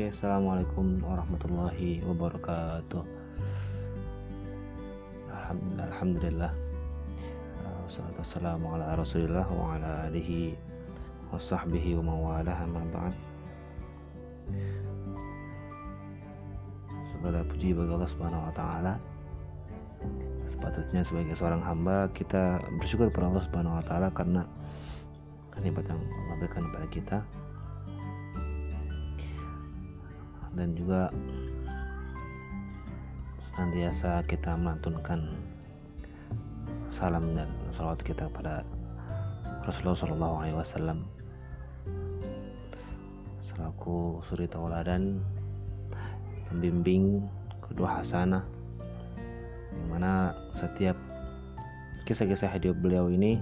Oke, 0.00 0.16
assalamualaikum 0.16 1.04
warahmatullahi 1.04 2.00
wabarakatuh. 2.08 3.04
Alhamdulillah, 5.76 6.48
wassalamu 8.16 8.80
ala 8.80 8.96
rasulillah 8.96 9.44
wa 9.52 9.76
ala 9.76 10.08
alihi 10.08 10.56
wa 11.28 11.36
sahbihi 11.36 12.00
wa 12.00 12.16
mawalah. 12.16 12.64
Segala 17.12 17.44
puji 17.44 17.76
bagi 17.76 17.92
Allah 17.92 18.08
Subhanahu 18.08 18.48
wa 18.48 18.52
taala. 18.56 18.96
Sepatutnya 20.56 21.04
sebagai 21.04 21.36
seorang 21.36 21.60
hamba 21.60 22.08
kita 22.16 22.56
bersyukur 22.80 23.12
kepada 23.12 23.36
Allah 23.36 23.44
Subhanahu 23.52 23.76
wa 23.76 23.84
taala 23.84 24.08
karena 24.16 24.48
nikmat 25.60 25.84
yang 25.92 26.00
Allah 26.00 26.36
berikan 26.40 26.64
kepada 26.72 26.88
kita 26.88 27.20
dan 30.54 30.74
juga 30.74 31.10
senantiasa 33.54 34.24
kita 34.26 34.56
melantunkan 34.58 35.30
salam 36.94 37.22
dan 37.36 37.48
salawat 37.76 38.00
kita 38.02 38.26
kepada 38.32 38.66
Rasulullah 39.64 39.98
Shallallahu 39.98 40.36
Alaihi 40.42 40.56
Wasallam 40.58 40.98
selaku 43.52 44.24
suri 44.26 44.48
tauladan 44.48 45.20
pembimbing 46.48 47.22
kedua 47.60 48.02
hasanah 48.02 48.42
di 49.70 49.84
mana 49.86 50.34
setiap 50.58 50.98
kisah-kisah 52.08 52.50
hidup 52.58 52.74
beliau 52.80 53.06
ini 53.06 53.38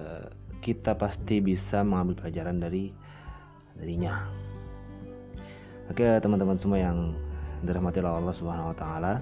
eh, 0.00 0.28
kita 0.64 0.96
pasti 0.96 1.40
bisa 1.40 1.84
mengambil 1.84 2.24
pelajaran 2.24 2.60
dari 2.60 2.92
darinya. 3.76 4.39
Oke 5.90 6.06
teman-teman 6.22 6.54
semua 6.54 6.78
yang 6.78 7.18
dirahmati 7.66 7.98
Allah 7.98 8.30
Subhanahu 8.30 8.70
Wa 8.70 8.76
Taala. 8.78 9.14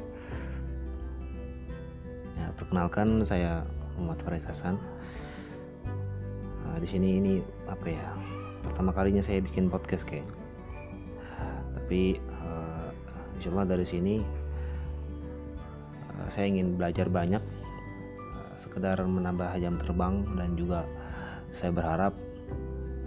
Ya, 2.37 2.53
perkenalkan 2.61 3.25
saya 3.25 3.65
Muhammad 3.97 4.21
Faris 4.21 4.45
Hasan. 4.45 4.77
Nah, 6.69 6.77
di 6.77 6.85
sini 6.85 7.25
ini 7.25 7.35
apa 7.65 7.89
ya? 7.89 8.13
Pertama 8.69 8.93
kalinya 8.93 9.25
saya 9.25 9.41
bikin 9.41 9.73
podcast 9.73 10.05
kayak. 10.05 10.29
Tapi 11.73 12.21
uh, 12.37 12.93
insya 13.41 13.49
Allah 13.49 13.73
dari 13.73 13.89
sini 13.89 14.21
uh, 16.21 16.29
saya 16.37 16.53
ingin 16.53 16.77
belajar 16.77 17.09
banyak, 17.09 17.41
uh, 18.29 18.53
sekedar 18.61 19.01
menambah 19.09 19.57
jam 19.57 19.81
terbang 19.81 20.21
dan 20.37 20.53
juga 20.53 20.85
saya 21.65 21.73
berharap 21.73 22.13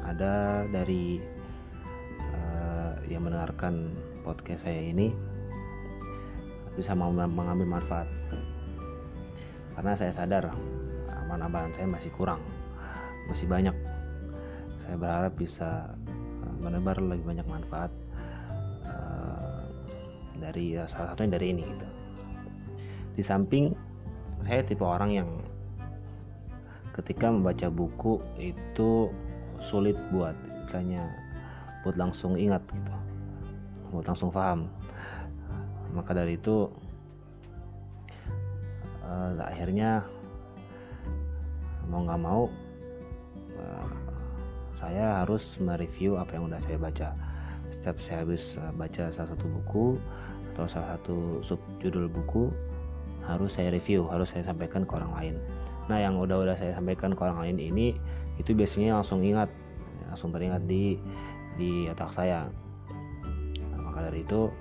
ada 0.02 0.66
dari 0.74 1.22
yang 3.12 3.28
mendengarkan 3.28 3.92
podcast 4.24 4.64
saya 4.64 4.80
ini 4.80 5.12
bisa 6.80 6.96
mengambil 6.96 7.68
manfaat. 7.68 8.08
Karena 9.76 9.96
saya 10.00 10.12
sadar 10.16 10.52
aman-aman 11.28 11.72
saya 11.76 11.88
masih 11.88 12.12
kurang 12.16 12.40
masih 13.28 13.48
banyak. 13.48 13.76
Saya 14.84 14.96
berharap 15.00 15.34
bisa 15.36 15.92
menebar 16.60 17.00
lebih 17.00 17.26
banyak 17.36 17.48
manfaat 17.48 17.92
uh, 18.86 19.66
dari 20.38 20.78
uh, 20.78 20.88
salah 20.92 21.14
satunya 21.14 21.40
dari 21.40 21.56
ini 21.56 21.64
gitu. 21.64 21.88
Di 23.20 23.24
samping 23.24 23.72
saya 24.44 24.64
tipe 24.66 24.84
orang 24.84 25.12
yang 25.12 25.30
ketika 26.92 27.32
membaca 27.32 27.72
buku 27.72 28.20
itu 28.36 29.08
sulit 29.72 29.96
buat 30.12 30.36
istilahnya 30.48 31.04
buat 31.86 31.96
langsung 31.96 32.36
ingat 32.36 32.62
gitu 32.68 33.01
langsung 33.92 34.32
paham 34.32 34.72
maka 35.92 36.16
dari 36.16 36.40
itu 36.40 36.72
uh, 39.04 39.36
akhirnya 39.44 40.08
mau 41.92 42.08
nggak 42.08 42.22
mau 42.24 42.48
uh, 43.60 43.88
saya 44.80 45.22
harus 45.22 45.44
mereview 45.62 46.18
apa 46.18 46.40
yang 46.40 46.50
udah 46.50 46.60
saya 46.66 46.78
baca. 46.80 47.10
Setiap 47.70 47.98
saya 48.08 48.18
habis 48.26 48.44
uh, 48.58 48.74
baca 48.74 49.14
salah 49.14 49.30
satu 49.36 49.46
buku 49.46 49.86
atau 50.56 50.66
salah 50.66 50.98
satu 50.98 51.44
sub 51.46 51.62
judul 51.84 52.10
buku 52.10 52.50
harus 53.28 53.54
saya 53.54 53.70
review 53.70 54.10
harus 54.10 54.28
saya 54.34 54.48
sampaikan 54.48 54.88
ke 54.88 54.92
orang 54.98 55.14
lain. 55.14 55.36
Nah 55.86 56.02
yang 56.02 56.18
udah-udah 56.18 56.58
saya 56.58 56.74
sampaikan 56.74 57.14
ke 57.14 57.22
orang 57.22 57.40
lain 57.46 57.58
ini 57.60 57.88
itu 58.40 58.56
biasanya 58.56 58.98
langsung 58.98 59.22
ingat 59.22 59.52
langsung 60.10 60.34
teringat 60.34 60.64
di 60.66 60.98
di 61.60 61.86
otak 61.92 62.10
saya 62.16 62.48
dari 64.12 64.28
itu 64.28 64.52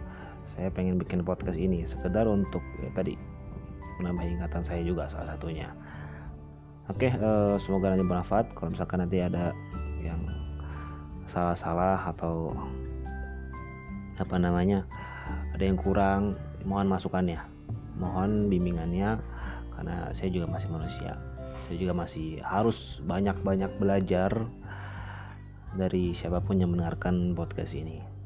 saya 0.55 0.71
pengen 0.71 0.95
bikin 1.03 1.27
podcast 1.27 1.59
ini. 1.59 1.83
Sekedar 1.91 2.31
untuk 2.31 2.63
ya, 2.79 2.95
tadi 2.95 3.19
menambah 3.99 4.23
ingatan 4.23 4.63
saya 4.63 4.87
juga 4.87 5.11
salah 5.11 5.35
satunya. 5.35 5.75
Oke 6.87 7.11
eh, 7.11 7.55
semoga 7.67 7.91
nanti 7.91 8.07
bermanfaat. 8.07 8.55
Kalau 8.55 8.71
misalkan 8.71 9.03
nanti 9.03 9.19
ada 9.19 9.51
yang 9.99 10.23
salah-salah 11.35 11.99
atau 12.15 12.55
apa 14.23 14.37
namanya 14.39 14.87
ada 15.51 15.67
yang 15.67 15.75
kurang 15.75 16.39
mohon 16.63 16.87
masukannya. 16.87 17.43
Mohon 17.99 18.47
bimbingannya 18.47 19.19
karena 19.75 20.15
saya 20.15 20.31
juga 20.31 20.47
masih 20.47 20.71
manusia. 20.71 21.19
Saya 21.67 21.77
juga 21.79 21.95
masih 22.07 22.39
harus 22.47 22.79
banyak-banyak 23.03 23.83
belajar 23.83 24.31
dari 25.75 26.15
siapa 26.15 26.39
pun 26.43 26.59
yang 26.59 26.75
mendengarkan 26.75 27.35
podcast 27.39 27.75
ini 27.75 28.20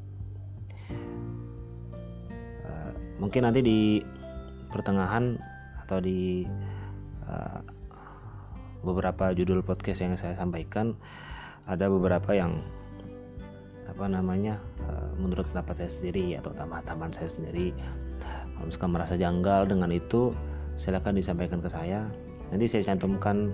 mungkin 3.21 3.47
nanti 3.47 3.59
di 3.63 3.79
pertengahan 4.71 5.39
atau 5.85 6.01
di 6.03 6.43
uh, 7.29 7.59
beberapa 8.85 9.33
judul 9.33 9.65
podcast 9.65 10.01
yang 10.01 10.13
saya 10.19 10.37
sampaikan 10.37 10.93
ada 11.65 11.89
beberapa 11.89 12.35
yang 12.35 12.59
apa 13.85 14.05
namanya 14.09 14.59
uh, 14.85 15.09
menurut 15.17 15.45
pendapat 15.53 15.85
saya 15.85 15.91
sendiri 15.97 16.25
atau 16.37 16.51
tambahan-tambahan 16.53 17.13
saya 17.15 17.29
sendiri 17.31 17.71
kalau 18.55 18.65
misalkan 18.71 18.91
merasa 18.91 19.13
janggal 19.19 19.61
dengan 19.67 19.89
itu 19.91 20.31
silakan 20.79 21.19
disampaikan 21.19 21.59
ke 21.59 21.69
saya. 21.71 22.07
Nanti 22.51 22.65
saya 22.71 22.93
cantumkan 22.93 23.51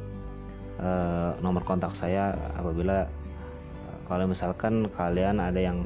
uh, 0.82 1.38
nomor 1.42 1.66
kontak 1.66 1.94
saya 1.98 2.34
apabila 2.58 3.06
uh, 3.06 3.98
kalau 4.06 4.26
misalkan 4.30 4.86
kalian 4.94 5.42
ada 5.42 5.58
yang 5.58 5.86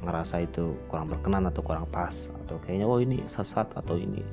ngerasa 0.00 0.48
itu 0.48 0.76
kurang 0.88 1.12
berkenan 1.12 1.44
atau 1.48 1.60
kurang 1.60 1.84
pas 1.92 2.12
atau 2.44 2.56
kayaknya 2.64 2.88
oh 2.88 2.98
ini 3.00 3.20
sesat 3.28 3.68
atau 3.76 4.00
ini 4.00 4.24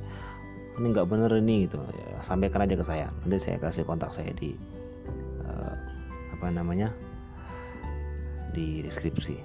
ini 0.77 0.85
nggak 0.93 1.09
bener 1.09 1.31
ini 1.41 1.65
gitu. 1.65 1.81
Ya, 1.81 2.21
sampaikan 2.23 2.63
aja 2.63 2.77
ke 2.77 2.85
saya. 2.85 3.07
Nanti 3.25 3.37
saya 3.41 3.57
kasih 3.57 3.83
kontak 3.83 4.13
saya 4.13 4.29
di 4.37 4.53
uh, 5.41 5.73
apa 6.37 6.47
namanya 6.53 6.93
di 8.53 8.85
deskripsi. 8.85 9.41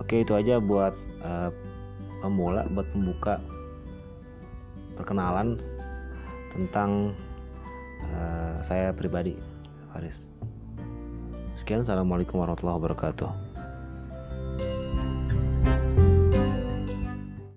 Oke 0.00 0.24
itu 0.24 0.32
aja 0.34 0.58
buat 0.58 0.96
uh, 1.22 1.52
pemula 2.24 2.64
buat 2.72 2.88
pembuka 2.90 3.38
perkenalan 4.96 5.60
tentang 6.56 7.12
uh, 8.08 8.56
saya 8.66 8.90
pribadi 8.96 9.36
Faris. 9.92 10.16
Sekian 11.60 11.84
assalamualaikum 11.84 12.40
warahmatullahi 12.40 12.76
wabarakatuh 12.80 13.43